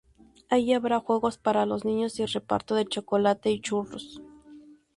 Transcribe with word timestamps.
Allí 0.49 0.73
habrá 0.73 0.99
juegos 0.99 1.37
para 1.37 1.67
los 1.67 1.85
niños 1.85 2.19
y 2.19 2.25
reparto 2.25 2.73
de 2.73 2.87
chocolate 2.87 3.51
y 3.51 3.61
churros. 3.61 4.19